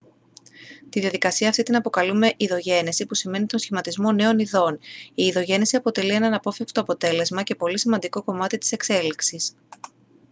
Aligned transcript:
τη 0.89 0.99
διαδικασία 0.99 1.49
αυτή 1.49 1.63
την 1.63 1.75
αποκαλούμε 1.75 2.33
ειδογένεση 2.37 3.05
που 3.05 3.13
σημαίνει 3.15 3.45
τον 3.45 3.59
σχηματισμό 3.59 4.11
νέων 4.11 4.39
ειδών 4.39 4.79
η 5.15 5.23
ειδογένεση 5.23 5.75
αποτελεί 5.75 6.13
ένα 6.13 6.27
αναπόφευκτο 6.27 6.81
αποτέλεσμα 6.81 7.43
και 7.43 7.55
πολύ 7.55 7.79
σημαντικό 7.79 8.23
κομμάτι 8.23 8.57
της 8.57 8.71
εξέλιξης 8.71 9.53